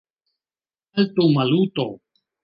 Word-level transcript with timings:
Haltu, 0.95 1.25
Maluto! 1.35 1.85